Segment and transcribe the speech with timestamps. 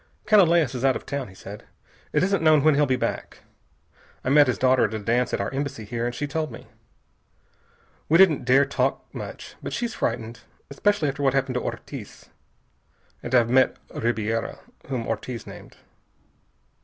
[0.25, 1.65] "Canalejas is out of town," he said.
[2.11, 3.41] "It isn't known when he'll be back.
[4.23, 6.65] I met his daughter at a dance at our Embassy here, and she told me.
[8.09, 10.39] We didn't dare to talk much, but she's frightened.
[10.71, 12.29] Especially after what happened to Ortiz.
[13.21, 15.77] And I've met Ribiera, whom Ortiz named."